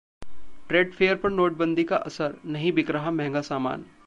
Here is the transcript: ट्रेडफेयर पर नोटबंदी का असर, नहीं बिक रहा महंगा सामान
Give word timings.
ट्रेडफेयर 0.69 1.15
पर 1.15 1.29
नोटबंदी 1.29 1.83
का 1.83 1.95
असर, 1.95 2.35
नहीं 2.45 2.71
बिक 2.71 2.89
रहा 2.89 3.11
महंगा 3.11 3.41
सामान 3.41 3.85